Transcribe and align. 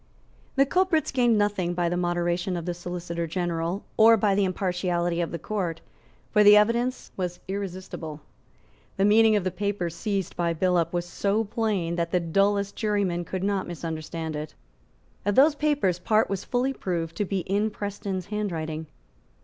The 0.55 0.65
culprits 0.65 1.11
gained 1.11 1.37
nothing 1.37 1.75
by 1.75 1.87
the 1.87 1.95
moderation 1.95 2.57
of 2.57 2.65
the 2.65 2.73
Solicitor 2.73 3.27
General 3.27 3.85
or 3.97 4.17
by 4.17 4.33
the 4.33 4.45
impartiality 4.45 5.21
of 5.21 5.29
the 5.29 5.37
Court; 5.37 5.79
for 6.31 6.43
the 6.43 6.57
evidence 6.57 7.11
was 7.15 7.39
irresistible. 7.47 8.19
The 8.97 9.05
meaning 9.05 9.35
of 9.35 9.43
the 9.43 9.51
papers 9.51 9.95
seized 9.95 10.35
by 10.35 10.53
Billop 10.55 10.91
was 10.91 11.05
so 11.05 11.43
plain 11.43 11.97
that 11.97 12.09
the 12.09 12.19
dullest 12.19 12.75
juryman 12.75 13.25
could 13.25 13.43
not 13.43 13.67
misunderstand 13.67 14.35
it. 14.35 14.55
Of 15.23 15.35
those 15.35 15.53
papers 15.53 15.99
part 15.99 16.31
was 16.31 16.43
fully 16.45 16.73
proved 16.73 17.15
to 17.17 17.25
be 17.25 17.41
in 17.41 17.69
Preston's 17.69 18.25
handwriting. 18.25 18.87